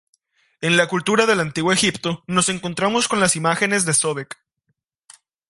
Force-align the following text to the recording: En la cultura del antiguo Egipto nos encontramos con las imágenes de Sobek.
En 0.61 0.77
la 0.77 0.87
cultura 0.87 1.27
del 1.27 1.39
antiguo 1.41 1.71
Egipto 1.71 2.23
nos 2.25 2.49
encontramos 2.49 3.07
con 3.07 3.19
las 3.19 3.35
imágenes 3.35 3.85
de 3.85 3.93
Sobek. 3.93 4.35